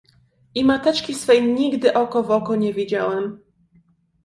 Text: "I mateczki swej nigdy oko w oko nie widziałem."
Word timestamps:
"I 0.55 0.63
mateczki 0.65 1.13
swej 1.15 1.43
nigdy 1.47 1.93
oko 1.93 2.23
w 2.23 2.31
oko 2.31 2.55
nie 2.55 2.73
widziałem." 2.73 3.39